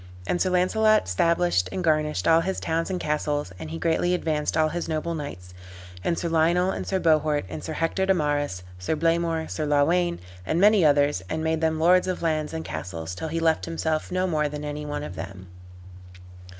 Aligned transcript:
And 0.25 0.41
Sir 0.41 0.49
Launcelot 0.49 1.07
stablished 1.07 1.69
and 1.71 1.83
garnished 1.83 2.27
all 2.27 2.41
his 2.41 2.59
towns 2.59 2.89
and 2.89 2.99
castles, 2.99 3.53
and 3.59 3.69
he 3.69 3.77
greatly 3.77 4.15
advanced 4.15 4.57
all 4.57 4.69
his 4.69 4.89
noble 4.89 5.13
knights, 5.13 5.53
Sir 6.15 6.27
Lionel 6.27 6.71
and 6.71 6.87
Sir 6.87 6.99
Bohort, 6.99 7.45
and 7.49 7.63
Sir 7.63 7.73
Hector 7.73 8.07
de 8.07 8.13
Marys, 8.15 8.63
Sir 8.79 8.95
Blamor, 8.95 9.47
Sir 9.47 9.67
Lawayne, 9.67 10.17
and 10.43 10.59
many 10.59 10.83
others, 10.83 11.21
and 11.29 11.43
made 11.43 11.61
them 11.61 11.79
lords 11.79 12.07
of 12.07 12.23
lands 12.23 12.51
and 12.51 12.65
castles; 12.65 13.13
till 13.13 13.27
he 13.27 13.39
left 13.39 13.65
himself 13.65 14.11
no 14.11 14.25
more 14.25 14.49
than 14.49 14.65
any 14.65 14.87
one 14.87 15.03
of 15.03 15.15
them. 15.15 15.45